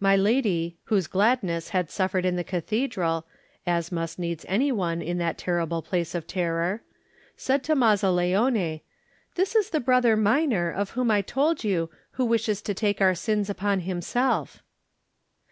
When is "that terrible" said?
5.18-5.80